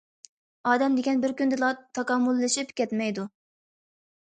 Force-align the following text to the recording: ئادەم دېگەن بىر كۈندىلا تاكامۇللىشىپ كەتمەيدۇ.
ئادەم 0.71 0.95
دېگەن 0.99 1.21
بىر 1.25 1.35
كۈندىلا 1.43 1.69
تاكامۇللىشىپ 1.99 2.75
كەتمەيدۇ. 2.83 3.29